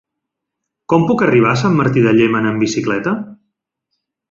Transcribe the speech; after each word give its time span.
Com 0.93 1.05
puc 1.11 1.21
arribar 1.25 1.51
a 1.51 1.59
Sant 1.65 1.77
Martí 1.81 2.05
de 2.07 2.15
Llémena 2.17 2.55
amb 2.55 2.67
bicicleta? 2.67 3.17